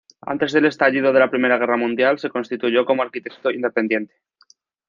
Antes 0.25 0.51
del 0.53 0.65
estallido 0.65 1.13
de 1.13 1.19
la 1.19 1.29
Primera 1.29 1.59
Guerra 1.59 1.77
Mundial 1.77 2.17
se 2.17 2.31
constituyó 2.31 2.87
como 2.87 3.03
arquitecto 3.03 3.51
independiente. 3.51 4.15